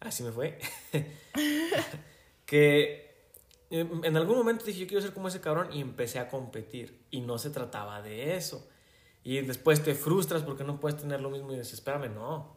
[0.02, 0.60] Así me fue.
[2.46, 3.06] que
[3.70, 7.00] eh, en algún momento dije, yo quiero ser como ese cabrón y empecé a competir.
[7.10, 8.68] Y no se trataba de eso.
[9.24, 12.56] Y después te frustras porque no puedes tener lo mismo y dices, espérame, no.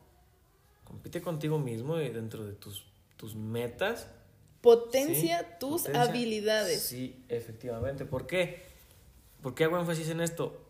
[0.84, 2.84] Compite contigo mismo y dentro de tus,
[3.16, 4.10] tus metas.
[4.60, 6.02] Potencia Sí, tus potencia.
[6.02, 6.82] habilidades.
[6.82, 8.04] Sí, efectivamente.
[8.04, 8.62] ¿Por qué?
[9.42, 10.64] ¿Por qué hago énfasis en esto?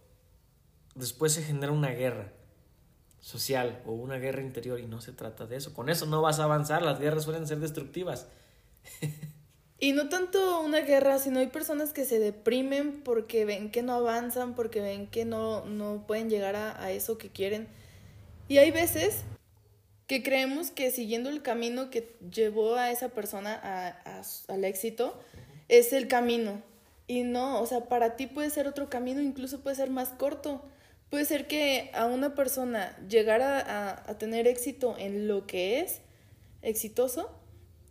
[0.95, 2.33] Después se genera una guerra
[3.21, 5.73] social o una guerra interior y no se trata de eso.
[5.75, 8.27] Con eso no vas a avanzar, las guerras suelen ser destructivas.
[9.81, 13.93] Y no tanto una guerra, sino hay personas que se deprimen porque ven que no
[13.93, 17.69] avanzan, porque ven que no, no pueden llegar a, a eso que quieren.
[18.49, 19.23] Y hay veces
[20.09, 23.95] que creemos que siguiendo el camino que llevó a esa persona
[24.49, 25.21] al éxito
[25.69, 26.63] es el camino.
[27.07, 30.63] Y no, o sea, para ti puede ser otro camino, incluso puede ser más corto.
[31.11, 36.01] Puede ser que a una persona llegara a, a tener éxito en lo que es
[36.63, 37.31] exitoso,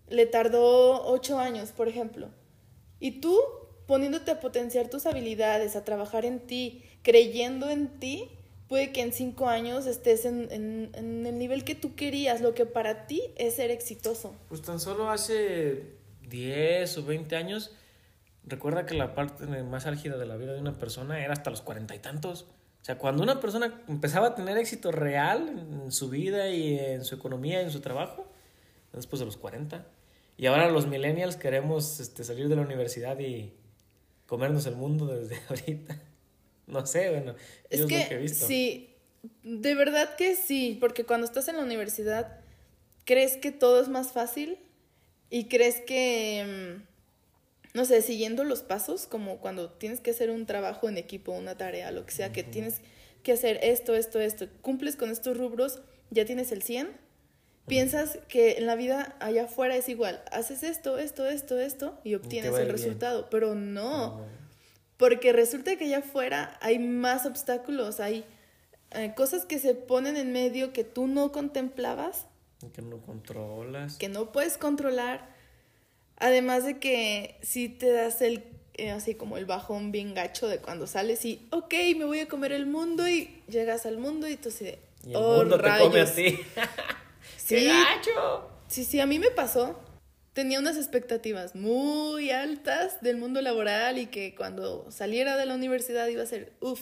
[0.10, 2.30] le tardó ocho años, por ejemplo.
[3.00, 3.40] Y tú,
[3.86, 8.37] poniéndote a potenciar tus habilidades, a trabajar en ti, creyendo en ti,
[8.68, 12.66] puede que en cinco años estés en, en- el nivel que tú querías, lo que
[12.66, 14.36] para ti es ser exitoso.
[14.50, 15.84] Pues tan solo hace
[16.28, 17.72] 10 o 20 años,
[18.46, 21.62] recuerda que la parte más álgida de la vida de una persona era hasta los
[21.62, 22.44] cuarenta y tantos.
[22.82, 25.50] O sea, cuando una persona empezaba a tener éxito real
[25.84, 28.28] en su vida y en su economía y en su trabajo,
[28.94, 29.86] después de los 40.
[30.38, 33.54] Y ahora los millennials queremos este, salir de la universidad y
[34.26, 36.00] comernos el mundo desde ahorita.
[36.68, 37.36] No sé, bueno,
[37.70, 38.46] Es yo lo que, he visto.
[38.46, 38.94] sí,
[39.44, 42.40] de verdad que sí, porque cuando estás en la universidad
[43.06, 44.60] crees que todo es más fácil
[45.30, 50.46] y crees que, mm, no sé, siguiendo los pasos, como cuando tienes que hacer un
[50.46, 52.82] trabajo en equipo, una tarea, lo que sea, que tienes
[53.24, 56.90] que hacer esto, esto, esto, cumples con estos rubros, ya tienes el 100.
[57.68, 62.16] Piensas que en la vida allá afuera es igual, haces esto, esto, esto, esto y
[62.16, 62.70] obtienes el bien.
[62.70, 64.20] resultado, pero no.
[64.20, 64.47] No.
[64.98, 68.26] Porque resulta que allá afuera hay más obstáculos, hay
[68.92, 72.26] eh, cosas que se ponen en medio que tú no contemplabas,
[72.74, 73.98] Que no controlas.
[73.98, 75.36] que no puedes controlar.
[76.18, 80.58] Además de que si te das el, eh, así como el bajón bien gacho de
[80.58, 84.36] cuando sales y, ok, me voy a comer el mundo y llegas al mundo y
[84.38, 86.16] tú así de, Y el "Oh, mundo te come a rayos".
[86.16, 86.40] ti.
[87.38, 88.50] Sí, ¡Qué gacho!
[88.68, 89.80] Sí, sí, a mí me pasó.
[90.38, 96.06] Tenía unas expectativas muy altas del mundo laboral y que cuando saliera de la universidad
[96.10, 96.80] iba a ser, uff.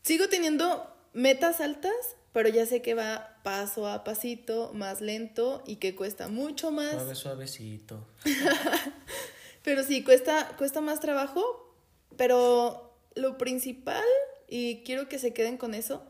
[0.00, 1.92] Sigo teniendo metas altas,
[2.32, 6.92] pero ya sé que va paso a pasito, más lento y que cuesta mucho más.
[6.92, 8.08] Suave, suavecito.
[9.62, 11.74] Pero sí, cuesta, cuesta más trabajo,
[12.16, 14.02] pero lo principal,
[14.48, 16.02] y quiero que se queden con eso,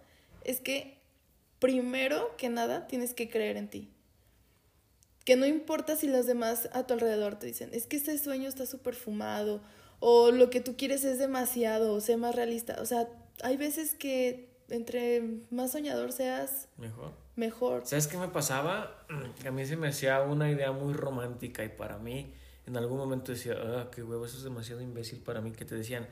[0.45, 0.97] es que
[1.59, 3.94] primero que nada tienes que creer en ti.
[5.25, 8.49] Que no importa si los demás a tu alrededor te dicen, es que este sueño
[8.49, 9.61] está súper fumado,
[10.01, 12.77] o lo que tú quieres es demasiado, o sé más realista.
[12.81, 13.09] O sea,
[13.43, 17.13] hay veces que entre más soñador seas, Mejor.
[17.37, 17.83] mejor.
[17.87, 19.07] ¿Sabes qué me pasaba?
[19.41, 22.33] Que a mí se me hacía una idea muy romántica y para mí
[22.67, 25.75] en algún momento decía, ah, qué huevo, eso es demasiado imbécil para mí, que te
[25.75, 26.07] decían,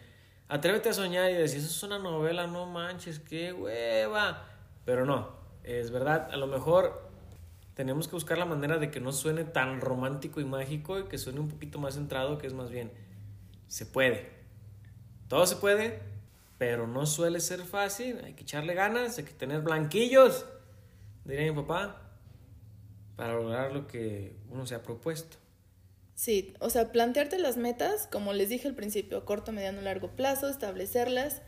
[0.49, 4.47] atrévete a soñar y decías, eso es una novela, no manches, qué hueva.
[4.85, 7.12] Pero no, Es verdad, a lo mejor
[7.75, 11.19] tenemos que buscar la manera de que no suene tan romántico y mágico y que
[11.19, 12.91] suene un poquito más centrado, que es más bien,
[13.69, 14.31] se puede.
[15.29, 16.01] Todo se puede,
[16.59, 18.21] pero no suele ser fácil.
[18.25, 20.45] Hay que echarle ganas, hay que tener blanquillos,
[21.25, 22.03] diría mi papá,
[23.17, 25.39] para lograr lo que uno se ha propuesto.
[26.15, 30.49] Sí, o sea, plantearte las metas, como les dije al principio, corto, mediano, largo plazo,
[30.49, 31.43] establecerlas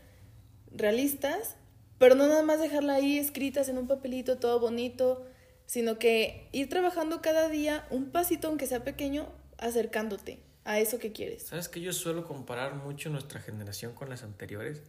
[0.71, 1.55] realistas,
[1.97, 5.25] pero no nada más dejarla ahí escritas en un papelito todo bonito,
[5.65, 11.11] sino que ir trabajando cada día un pasito, aunque sea pequeño, acercándote a eso que
[11.11, 11.43] quieres.
[11.43, 14.81] ¿Sabes que yo suelo comparar mucho nuestra generación con las anteriores?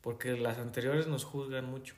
[0.00, 1.94] Porque las anteriores nos juzgan mucho.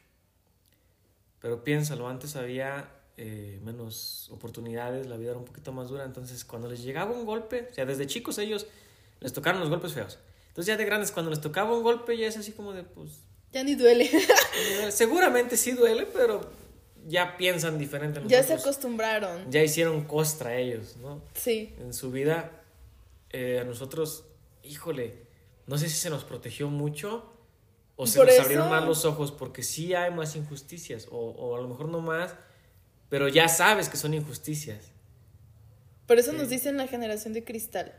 [1.40, 6.44] Pero piénsalo, antes había eh, menos oportunidades, la vida era un poquito más dura, entonces
[6.44, 8.66] cuando les llegaba un golpe, o sea, desde chicos ellos
[9.20, 10.18] les tocaron los golpes feos.
[10.48, 13.10] Entonces ya de grandes, cuando les tocaba un golpe ya es así como de, pues...
[13.52, 14.10] Ya ni duele.
[14.90, 16.50] Seguramente sí duele, pero
[17.06, 18.20] ya piensan diferente.
[18.26, 19.50] Ya se acostumbraron.
[19.50, 21.22] Ya hicieron costra ellos, ¿no?
[21.34, 21.74] Sí.
[21.78, 22.62] En su vida,
[23.30, 24.24] eh, a nosotros,
[24.62, 25.24] híjole,
[25.66, 27.30] no sé si se nos protegió mucho
[27.96, 31.60] o se nos abrieron más los ojos porque sí hay más injusticias o, o, a
[31.60, 32.34] lo mejor no más,
[33.08, 34.90] pero ya sabes que son injusticias.
[36.06, 37.94] Por eso nos dicen la generación de cristal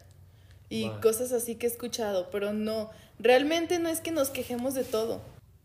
[0.69, 4.83] y cosas así que he escuchado, pero no, realmente no es que nos quejemos de
[4.83, 5.21] todo,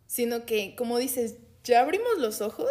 [0.06, 2.70] sino que, como dices, ya abrimos los ojos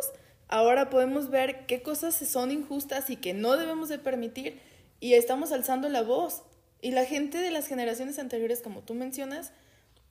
[0.49, 4.59] ahora podemos ver qué cosas son injustas y que no debemos de permitir
[4.99, 6.43] y estamos alzando la voz.
[6.81, 9.53] Y la gente de las generaciones anteriores, como tú mencionas,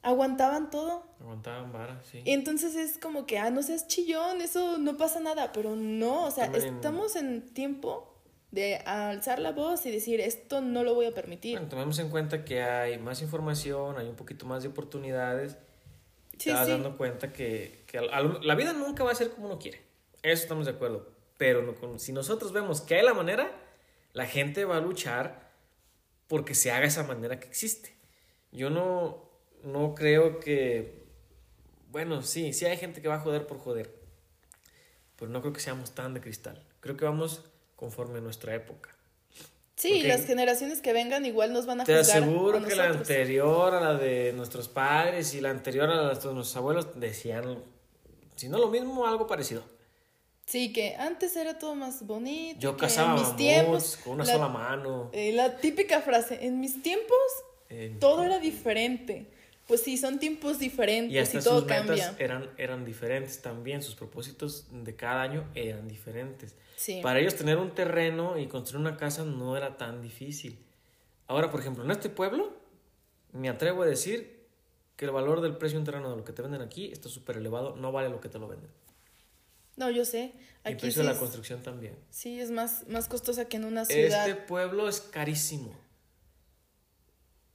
[0.03, 1.03] aguantaban todo.
[1.21, 2.23] Aguantaban vara, sí.
[2.25, 6.25] Y entonces es como que, ah, no seas chillón, eso no pasa nada, pero no,
[6.25, 8.15] o sea, estamos en tiempo
[8.51, 11.55] de alzar la voz y decir, esto no lo voy a permitir.
[11.55, 15.57] Bueno, tomemos en cuenta que hay más información, hay un poquito más de oportunidades.
[16.33, 19.59] Y te vas dando cuenta que, que la vida nunca va a ser como uno
[19.59, 19.88] quiere.
[20.23, 21.09] Eso estamos de acuerdo.
[21.37, 23.51] Pero si nosotros vemos que hay la manera,
[24.13, 25.49] la gente va a luchar
[26.27, 27.95] porque se haga esa manera que existe.
[28.53, 29.31] Yo no,
[29.63, 31.07] no creo que...
[31.91, 33.95] Bueno, sí, sí hay gente que va a joder por joder.
[35.17, 36.63] Pero no creo que seamos tan de cristal.
[36.81, 37.45] Creo que vamos
[37.77, 38.95] conforme a nuestra época.
[39.77, 43.81] Sí, las generaciones que vengan igual nos van a Te aseguro que la anterior a
[43.81, 47.63] la de nuestros padres y la anterior a la de nuestros abuelos decían,
[48.35, 49.63] si no lo mismo, algo parecido.
[50.49, 52.59] Sí, que antes era todo más bonito.
[52.59, 55.11] Yo cazaba en mis tiempos, con una sola mano.
[55.13, 57.19] Eh, la típica frase, en mis tiempos
[58.01, 59.27] todo era diferente.
[59.67, 62.17] Pues sí, son tiempos diferentes y, todo cambia.
[62.19, 66.55] Eran, eran diferentes también, sus propósitos de cada año eran diferentes.
[67.03, 70.59] Para ellos tener un terreno y construir una casa no era tan difícil.
[71.27, 72.57] Ahora, por ejemplo, en este pueblo,
[73.33, 74.47] me atrevo a decir
[74.97, 77.11] que el valor del precio de un terreno de lo que te venden aquí está
[77.11, 78.71] súper elevado, no vale lo que te lo venden.
[79.79, 80.33] No, yo sé.
[80.65, 81.95] Aquí el precio de la construcción también.
[82.11, 84.29] Sí, es más, más costosa que en una ciudad.
[84.29, 85.73] Este pueblo es carísimo.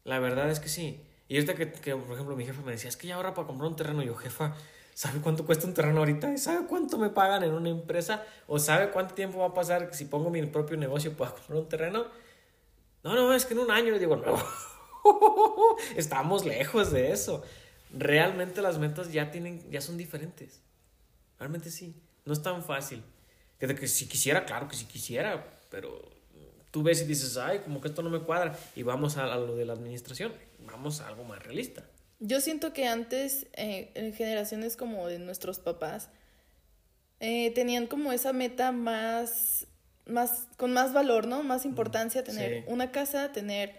[0.06, 1.06] La verdad es que sí.
[1.28, 3.46] Y ahorita que, que, por ejemplo, mi jefa me decía, es que ya ahora para
[3.46, 4.56] comprar un terreno, yo, jefa,
[4.94, 6.38] ¿sabe cuánto cuesta un terreno ahorita?
[6.38, 8.24] ¿Sabe cuánto me pagan en una empresa?
[8.48, 11.68] ¿O sabe cuánto tiempo va a pasar si pongo mi propio negocio para comprar un
[11.68, 12.06] terreno?
[13.04, 14.42] No, no, es que en un año le digo, no,
[15.98, 17.44] estamos lejos de eso.
[17.92, 20.62] Realmente las metas ya, tienen, ya son diferentes.
[21.38, 22.02] Realmente sí.
[22.26, 23.04] No es tan fácil.
[23.60, 26.14] Que, que si quisiera, claro que si quisiera, pero
[26.74, 29.56] tú ves y dices, ay, como que esto no me cuadra, y vamos a, lo
[29.56, 30.34] de la administración,
[30.66, 31.84] vamos a algo más realista.
[32.20, 36.10] Yo siento que antes, eh, en generaciones como de nuestros papás,
[37.20, 39.68] eh, tenían como esa meta más,
[40.08, 41.44] más, con más valor, ¿no?
[41.44, 43.76] Más importancia, tener una casa, tener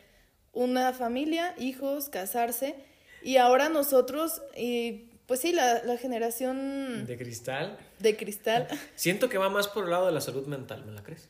[0.53, 2.77] una familia, hijos, casarse.
[3.25, 7.07] Y ahora nosotros, y pues sí, la, la, generación...
[7.07, 7.79] De cristal.
[7.99, 8.69] De cristal.
[8.95, 11.29] Siento que va más por el lado de la salud mental, ¿me la crees?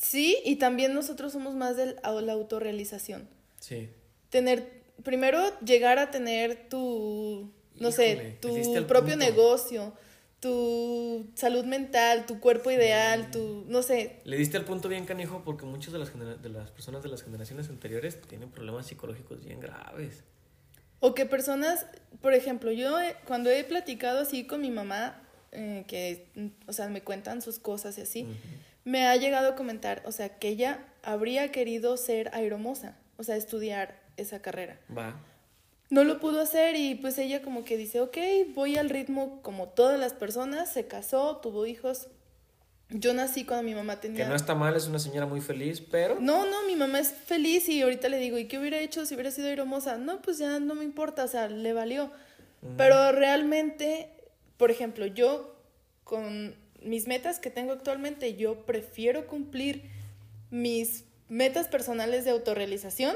[0.00, 3.28] Sí, y también nosotros somos más de la autorrealización.
[3.58, 3.90] Sí.
[4.30, 9.92] Tener, primero llegar a tener tu, no sé, tu propio negocio,
[10.40, 14.20] tu salud mental, tu cuerpo ideal, tu, no sé.
[14.24, 17.22] Le diste el punto bien canijo porque muchas de las, de las personas de las
[17.22, 20.22] generaciones anteriores tienen problemas psicológicos bien graves.
[21.00, 21.86] O que personas,
[22.20, 26.26] por ejemplo, yo cuando he platicado así con mi mamá, eh, que,
[26.66, 28.26] o sea, me cuentan sus cosas y así,
[28.84, 33.36] me ha llegado a comentar, o sea, que ella habría querido ser aeromosa, o sea,
[33.36, 34.78] estudiar esa carrera.
[34.96, 35.20] Va.
[35.90, 38.18] No lo pudo hacer y pues ella como que dice, ok,
[38.54, 42.08] voy al ritmo como todas las personas, se casó, tuvo hijos,
[42.90, 44.24] yo nací cuando mi mamá tenía...
[44.24, 46.18] Que no está mal, es una señora muy feliz, pero...
[46.20, 49.14] No, no, mi mamá es feliz y ahorita le digo, ¿y qué hubiera hecho si
[49.14, 49.98] hubiera sido hermosa?
[49.98, 52.10] No, pues ya no me importa, o sea, le valió.
[52.76, 54.10] Pero realmente,
[54.56, 55.54] por ejemplo, yo
[56.02, 59.82] con mis metas que tengo actualmente, yo prefiero cumplir
[60.50, 63.14] mis metas personales de autorrealización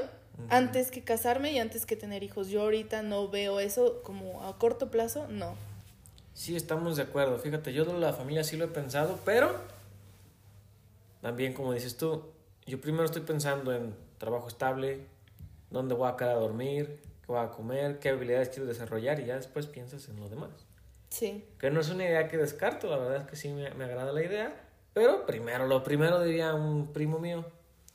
[0.49, 2.49] antes que casarme y antes que tener hijos.
[2.49, 5.55] Yo ahorita no veo eso como a corto plazo, no.
[6.33, 7.37] Sí, estamos de acuerdo.
[7.37, 9.51] Fíjate, yo de la familia sí lo he pensado, pero
[11.21, 12.23] también como dices tú,
[12.65, 15.05] yo primero estoy pensando en trabajo estable,
[15.69, 19.25] dónde voy a quedar a dormir, qué voy a comer, qué habilidades quiero desarrollar y
[19.25, 20.51] ya después piensas en lo demás.
[21.09, 21.45] Sí.
[21.59, 24.11] Que no es una idea que descarto, la verdad es que sí me, me agrada
[24.11, 27.45] la idea, pero primero, lo primero diría un primo mío,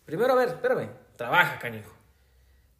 [0.04, 1.92] primero a ver, espérame, trabaja, canijo.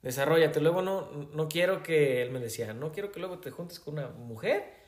[0.03, 3.81] Desarrollate, luego no, no quiero que, él me decía, no quiero que luego te juntes
[3.81, 4.79] con una mujer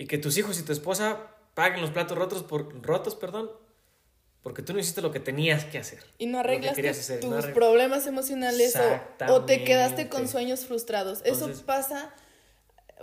[0.00, 1.18] y que tus hijos y tu esposa
[1.54, 3.50] paguen los platos rotos, por, rotos perdón,
[4.42, 6.02] porque tú no hiciste lo que tenías que hacer.
[6.16, 10.26] Y no que arreglaste hacer, tus no arreg- problemas emocionales o, o te quedaste con
[10.28, 11.20] sueños frustrados.
[11.24, 12.14] Entonces- Eso pasa.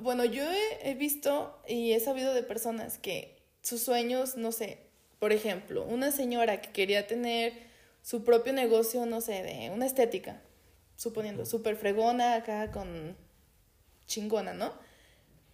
[0.01, 4.79] Bueno, yo he, he visto y he sabido de personas que sus sueños, no sé,
[5.19, 7.53] por ejemplo, una señora que quería tener
[8.01, 10.41] su propio negocio, no sé, de una estética,
[10.95, 13.15] suponiendo, súper fregona acá con
[14.07, 14.73] chingona, ¿no?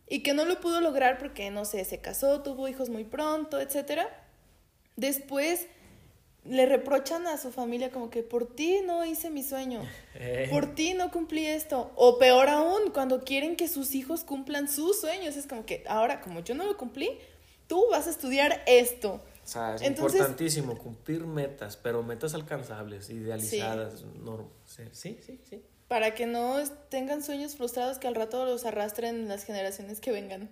[0.08, 3.60] Y que no lo pudo lograr porque, no sé, se casó, tuvo hijos muy pronto,
[3.60, 4.08] etcétera.
[4.96, 5.66] Después
[6.46, 9.82] le reprochan a su familia como que por ti no hice mi sueño,
[10.16, 11.92] Eh, por ti no cumplí esto.
[11.96, 16.20] O peor aún, cuando quieren que sus hijos cumplan sus sueños, es como que ahora,
[16.22, 17.18] como yo no lo cumplí,
[17.68, 19.22] tú vas a estudiar esto.
[19.44, 24.04] O sea, es Entonces- importantísimo cumplir metas, pero metas alcanzables, idealizadas.
[24.66, 25.64] sí, sí, sí, sí.
[25.94, 26.56] Para que no
[26.90, 30.50] tengan sueños frustrados que al rato los arrastren las generaciones que vengan.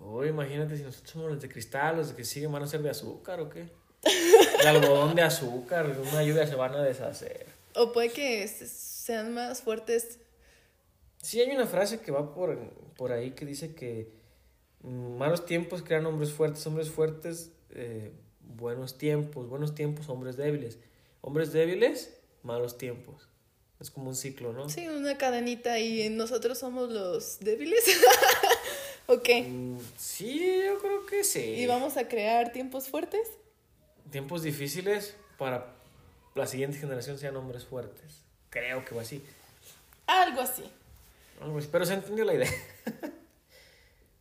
[0.00, 2.88] Oh, imagínate si nosotros somos los de cristal, los que siguen van a ser de
[2.88, 3.66] azúcar o qué.
[4.62, 7.46] De algodón de azúcar, una lluvia se van a deshacer.
[7.74, 10.20] O puede que sean más fuertes.
[11.20, 12.56] Sí, hay una frase que va por,
[12.96, 14.12] por ahí que dice que
[14.82, 20.78] mm, malos tiempos crean hombres fuertes, hombres fuertes, eh, buenos tiempos, buenos tiempos, hombres débiles.
[21.22, 23.33] Hombres débiles, malos tiempos.
[23.80, 24.68] Es como un ciclo, ¿no?
[24.68, 27.84] Sí, una cadenita y nosotros somos los débiles.
[29.06, 29.28] ok.
[29.46, 31.40] Mm, Sí, yo creo que sí.
[31.40, 33.28] Y vamos a crear tiempos fuertes.
[34.10, 35.74] Tiempos difíciles para
[36.34, 38.20] la siguiente generación sean hombres fuertes.
[38.50, 39.22] Creo que va así.
[40.06, 40.64] Algo así.
[41.40, 42.50] Algo así, Pero se entendió la idea.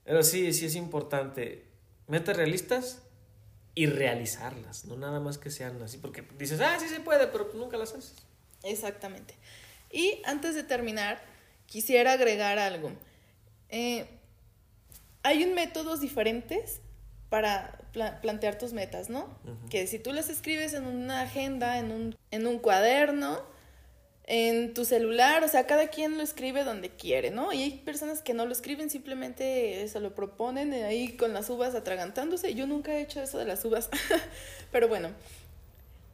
[0.04, 1.64] Pero sí, sí es importante.
[2.08, 3.00] Metas realistas
[3.76, 4.86] y realizarlas.
[4.86, 5.98] No nada más que sean así.
[5.98, 8.16] Porque dices, ah, sí se puede, pero nunca las haces.
[8.64, 9.36] Exactamente.
[9.92, 11.22] Y antes de terminar,
[11.68, 12.92] quisiera agregar algo.
[13.70, 14.06] Eh,
[15.24, 16.80] hay un métodos diferentes
[17.30, 19.28] para pla- plantear tus metas, ¿no?
[19.70, 23.42] Que si tú las escribes en una agenda, en un, en un cuaderno,
[24.26, 27.52] en tu celular, o sea, cada quien lo escribe donde quiere, ¿no?
[27.52, 31.76] Y hay personas que no lo escriben, simplemente se lo proponen ahí con las uvas
[31.76, 32.54] atragantándose.
[32.56, 33.90] Yo nunca he hecho eso de las uvas,
[34.72, 35.10] pero bueno.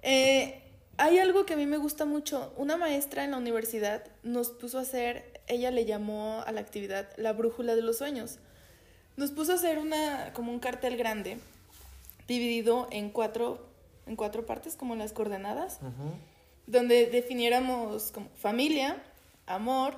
[0.02, 0.62] Eh,
[1.00, 2.52] hay algo que a mí me gusta mucho.
[2.58, 7.08] Una maestra en la universidad nos puso a hacer, ella le llamó a la actividad
[7.16, 8.38] la brújula de los sueños.
[9.16, 11.40] Nos puso a hacer una, como un cartel grande,
[12.28, 13.66] dividido en cuatro,
[14.08, 15.80] en cuatro partes, como las coordenadas,
[16.68, 19.02] donde definiéramos como familia,
[19.48, 19.96] amor,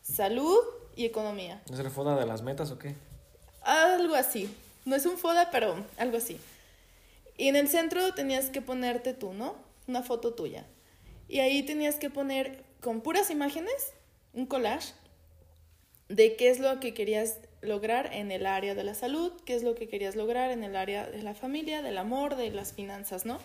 [0.00, 0.58] salud
[0.96, 1.60] y economía.
[1.70, 2.94] ¿Es la foda de las metas o qué?
[3.62, 4.50] Algo así.
[4.86, 6.40] No es un foda, pero algo así.
[7.36, 9.67] Y en el centro tenías que ponerte tú, ¿no?
[9.88, 10.66] Una foto tuya.
[11.26, 13.92] Y ahí tenías que poner con puras imágenes
[14.32, 14.92] un collage
[16.08, 19.62] de qué es lo que querías lograr en el área de la salud, qué es
[19.62, 23.26] lo que querías lograr en el área de la familia, del amor, de las finanzas,
[23.26, 23.38] ¿no?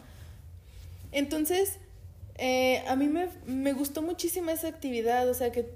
[1.12, 1.80] Entonces,
[2.38, 5.70] eh, a mí me, me gustó muchísimo esa actividad, o sea que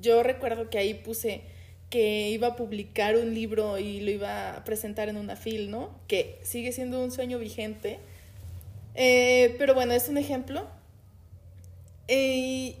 [0.00, 1.42] yo recuerdo que ahí puse
[1.90, 5.90] que iba a publicar un libro y lo iba a presentar en una FIL, ¿no?
[6.06, 7.98] Que sigue siendo un sueño vigente.
[8.94, 10.66] Eh, pero bueno, es un ejemplo.
[12.08, 12.76] Eh,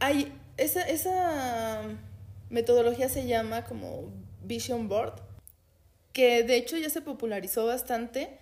[0.00, 1.82] hay, esa, esa
[2.50, 4.10] metodología se llama como
[4.42, 5.14] Vision Board,
[6.12, 8.38] que de hecho ya se popularizó bastante,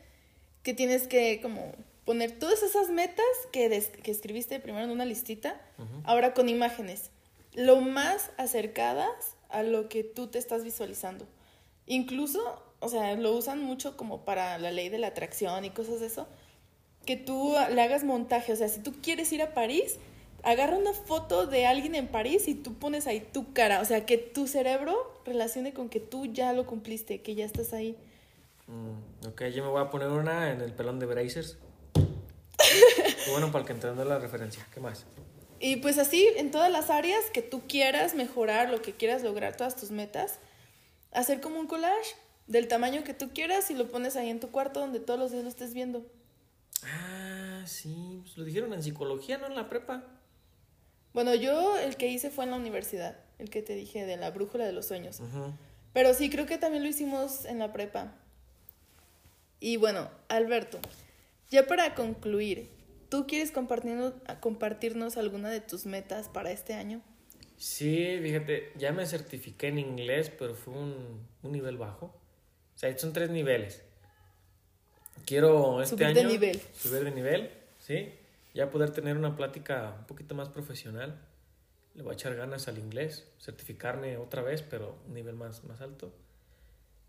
[0.62, 1.72] que tienes que como
[2.04, 5.60] poner todas esas metas que, des- que escribiste primero en una listita,
[6.04, 7.10] ahora con imágenes,
[7.54, 11.26] lo más acercadas a lo que tú te estás visualizando.
[11.86, 16.00] Incluso, o sea, lo usan mucho como para la ley de la atracción y cosas
[16.00, 16.26] de eso,
[17.10, 19.96] que tú le hagas montaje, o sea, si tú quieres ir a París,
[20.44, 24.06] agarra una foto de alguien en París y tú pones ahí tu cara, o sea,
[24.06, 27.96] que tu cerebro relacione con que tú ya lo cumpliste, que ya estás ahí.
[28.68, 31.58] Mm, ok, yo me voy a poner una en el pelón de Brazers.
[33.32, 34.64] Bueno, para que entienda la referencia.
[34.72, 35.04] ¿Qué más?
[35.58, 39.56] Y pues así, en todas las áreas que tú quieras mejorar, lo que quieras lograr,
[39.56, 40.38] todas tus metas,
[41.10, 42.14] hacer como un collage
[42.46, 45.32] del tamaño que tú quieras y lo pones ahí en tu cuarto donde todos los
[45.32, 46.04] días lo estés viendo.
[46.84, 49.46] Ah, sí, pues lo dijeron en psicología, ¿no?
[49.46, 50.04] En la prepa.
[51.12, 54.30] Bueno, yo el que hice fue en la universidad, el que te dije de la
[54.30, 55.20] brújula de los sueños.
[55.92, 58.14] Pero sí, creo que también lo hicimos en la prepa.
[59.58, 60.78] Y bueno, Alberto,
[61.50, 62.70] ya para concluir,
[63.08, 67.02] ¿tú quieres compartirnos, compartirnos alguna de tus metas para este año?
[67.56, 72.06] Sí, fíjate, ya me certifiqué en inglés, pero fue un, un nivel bajo.
[72.06, 73.82] O sea, son tres niveles.
[75.26, 76.60] Quiero este Subir de año nivel.
[76.78, 78.12] subir de nivel, ¿sí?
[78.54, 81.18] Ya poder tener una plática un poquito más profesional.
[81.94, 85.80] Le voy a echar ganas al inglés, certificarme otra vez, pero un nivel más, más
[85.80, 86.12] alto.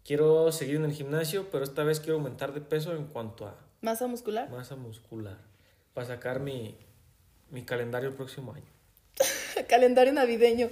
[0.03, 3.55] Quiero seguir en el gimnasio, pero esta vez quiero aumentar de peso en cuanto a
[3.81, 4.49] ¿Masa muscular?
[4.49, 5.37] masa muscular.
[5.93, 6.75] Para sacar mi,
[7.51, 8.65] mi calendario el próximo año.
[9.69, 10.69] Calendario navideño.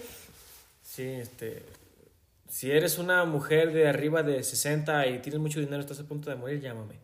[0.82, 1.64] Sí, este.
[2.48, 6.30] Si eres una mujer de arriba de 60 y tienes mucho dinero, estás a punto
[6.32, 6.96] de morir, llámame.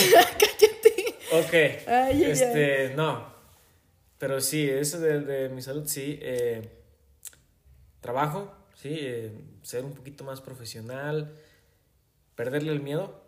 [0.38, 1.14] Cállate.
[1.32, 1.52] Ok.
[1.88, 3.32] Ay, ay, este, no.
[4.18, 6.18] Pero sí, eso de, de mi salud, sí.
[6.22, 6.68] eh,
[8.00, 8.96] trabajo, sí.
[9.00, 9.32] eh,
[9.62, 11.34] ser un poquito más profesional.
[12.34, 13.20] Perderle el miedo.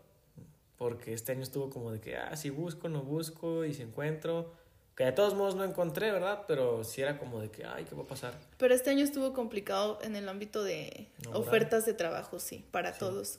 [0.76, 4.52] Porque este año estuvo como de que, ah, si busco, no busco, y si encuentro.
[4.96, 6.42] Que de todos modos no encontré, ¿verdad?
[6.46, 8.34] Pero sí era como de que, ay, ¿qué va a pasar?
[8.58, 12.98] Pero este año estuvo complicado en el ámbito de ofertas de trabajo, sí, para Sí.
[12.98, 13.38] todos.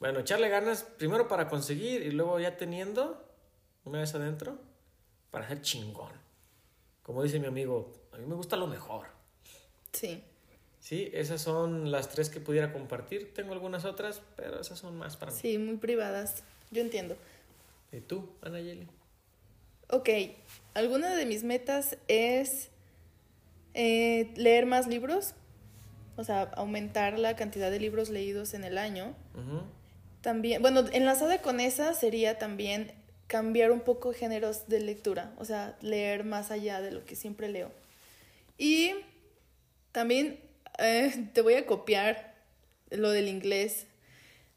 [0.00, 3.22] Bueno, echarle ganas primero para conseguir y luego ya teniendo,
[3.84, 4.58] una vez adentro,
[5.30, 6.12] para ser chingón.
[7.02, 9.06] Como dice mi amigo, a mí me gusta lo mejor.
[9.92, 10.24] Sí.
[10.80, 13.34] Sí, esas son las tres que pudiera compartir.
[13.34, 15.38] Tengo algunas otras, pero esas son más para mí.
[15.38, 16.44] Sí, muy privadas.
[16.70, 17.16] Yo entiendo.
[17.92, 18.88] ¿Y tú, Ana Yeli?
[19.90, 20.08] Ok,
[20.72, 22.70] alguna de mis metas es
[23.74, 25.34] eh, leer más libros,
[26.16, 29.14] o sea, aumentar la cantidad de libros leídos en el año.
[29.34, 29.62] Ujú.
[30.22, 32.92] También, bueno, enlazada con esa sería también
[33.26, 37.48] cambiar un poco géneros de lectura, o sea, leer más allá de lo que siempre
[37.48, 37.70] leo.
[38.58, 38.92] Y
[39.92, 40.40] también
[40.78, 42.34] eh, te voy a copiar
[42.90, 43.86] lo del inglés.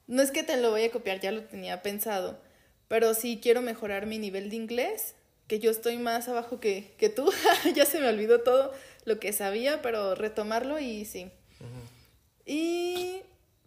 [0.08, 2.40] No es que te lo voy a copiar, ya lo tenía pensado,
[2.88, 5.16] pero sí quiero mejorar mi nivel de inglés,
[5.48, 7.32] que yo estoy más abajo que, que tú,
[7.76, 8.74] ya se me olvidó todo
[9.06, 11.32] lo que sabía, pero retomarlo y sí.
[12.46, 13.22] Y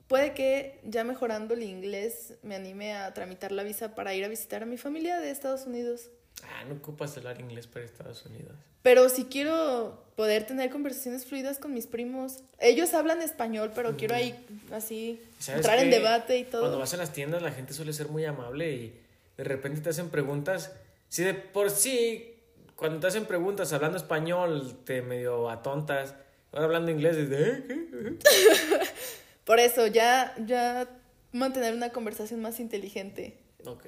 [0.08, 4.28] puede que ya mejorando el inglés me anime a tramitar la visa para ir a
[4.28, 6.10] visitar a mi familia de Estados Unidos.
[6.42, 8.56] Ah, no ocupas hablar inglés para Estados Unidos.
[8.82, 12.38] Pero si quiero poder tener conversaciones fluidas con mis primos.
[12.58, 14.34] Ellos hablan español, pero quiero ahí
[14.72, 16.62] así ¿Sabes entrar en debate y todo.
[16.62, 19.00] Cuando vas a las tiendas la gente suele ser muy amable y
[19.36, 20.72] de repente te hacen preguntas.
[21.10, 22.34] Si de por sí,
[22.74, 26.14] cuando te hacen preguntas hablando español, te medio atontas.
[26.52, 27.64] Ahora hablando inglés, dices, ¿eh?
[27.68, 28.18] ¿Qué?
[29.46, 30.88] Por eso, ya, ya
[31.32, 33.38] mantener una conversación más inteligente.
[33.64, 33.86] Ok.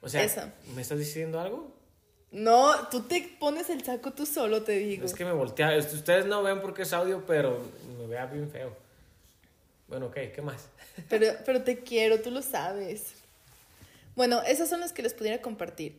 [0.00, 0.54] O sea, Esa.
[0.74, 1.76] ¿me estás diciendo algo?
[2.30, 5.04] No, tú te pones el saco tú solo, te digo.
[5.04, 5.76] Es que me voltea.
[5.76, 7.60] Ustedes no ven porque es audio, pero
[7.98, 8.74] me vea bien feo.
[9.88, 10.68] Bueno, ok, ¿qué más?
[11.08, 13.14] Pero, pero te quiero, tú lo sabes.
[14.14, 15.98] Bueno, esas son las que les pudiera compartir.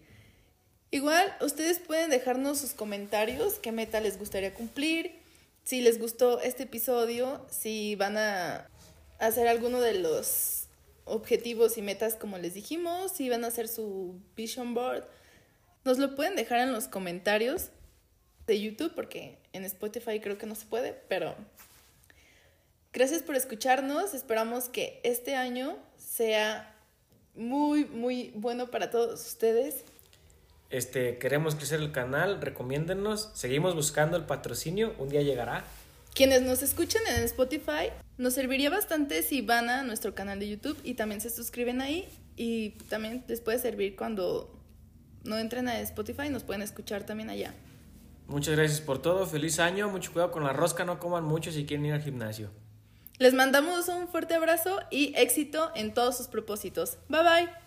[0.92, 5.20] Igual, ustedes pueden dejarnos sus comentarios, qué meta les gustaría cumplir,
[5.64, 8.70] si les gustó este episodio, si van a
[9.28, 10.68] hacer alguno de los
[11.06, 15.04] objetivos y metas como les dijimos, si van a hacer su vision board.
[15.84, 17.70] Nos lo pueden dejar en los comentarios
[18.48, 21.36] de YouTube, porque en Spotify creo que no se puede, pero
[22.94, 24.14] Gracias por escucharnos.
[24.14, 26.76] Esperamos que este año sea
[27.34, 29.84] muy, muy bueno para todos ustedes.
[30.70, 33.32] Este, queremos crecer el canal, recomiéndennos.
[33.34, 35.66] Seguimos buscando el patrocinio, un día llegará.
[36.14, 40.80] Quienes nos escuchen en Spotify, nos serviría bastante si van a nuestro canal de YouTube
[40.84, 42.08] y también se suscriben ahí.
[42.36, 44.60] Y también les puede servir cuando
[45.24, 47.54] no entren a Spotify, nos pueden escuchar también allá.
[48.28, 51.66] Muchas gracias por todo, feliz año, mucho cuidado con la rosca, no coman mucho si
[51.66, 52.52] quieren ir al gimnasio.
[53.20, 56.98] Les mandamos un fuerte abrazo y éxito en todos sus propósitos.
[57.10, 57.63] Bye bye.